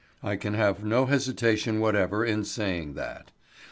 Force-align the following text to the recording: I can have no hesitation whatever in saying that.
I 0.23 0.35
can 0.35 0.55
have 0.55 0.83
no 0.83 1.05
hesitation 1.05 1.79
whatever 1.79 2.25
in 2.25 2.43
saying 2.43 2.95
that. 2.95 3.29